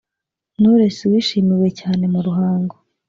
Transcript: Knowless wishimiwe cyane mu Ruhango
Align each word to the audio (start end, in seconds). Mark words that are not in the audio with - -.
Knowless 0.57 0.97
wishimiwe 1.09 1.67
cyane 1.79 2.03
mu 2.13 2.19
Ruhango 2.25 2.75